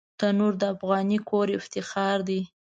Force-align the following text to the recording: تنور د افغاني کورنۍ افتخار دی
تنور 0.19 0.53
د 0.61 0.63
افغاني 0.75 1.17
کورنۍ 1.29 1.55
افتخار 1.57 2.17
دی 2.27 2.41